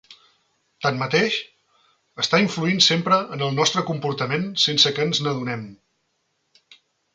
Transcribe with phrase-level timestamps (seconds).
[0.85, 1.35] Tanmateix,
[2.23, 5.71] està influint sempre en el nostre comportament sense que ens n'adonem.